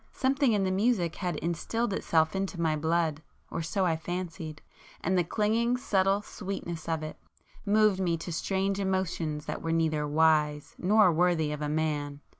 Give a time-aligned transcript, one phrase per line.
[0.13, 4.63] Something in the music had instilled itself into my blood, or so I fancied,
[4.99, 7.19] and the clinging subtle sweetness of it,
[7.67, 12.21] moved me to strange emotions that were neither wise, nor worthy of a man.